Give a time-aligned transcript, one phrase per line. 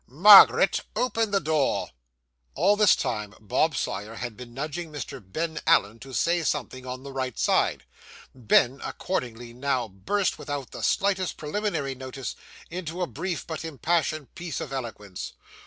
[0.07, 1.89] Margaret, open the door.'
[2.55, 5.21] All this time, Bob Sawyer had been nudging Mr.
[5.23, 7.83] Ben Allen to say something on the right side;
[8.33, 12.35] Ben accordingly now burst, without the slightest preliminary notice,
[12.71, 15.33] into a brief but impassioned piece of eloquence.